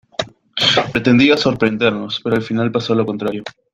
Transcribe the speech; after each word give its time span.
Pretendía 0.93 1.37
sorprendernos, 1.37 2.21
pero 2.23 2.35
al 2.35 2.41
final 2.41 2.71
pasó 2.71 2.95
lo 2.95 3.05
contrario. 3.05 3.43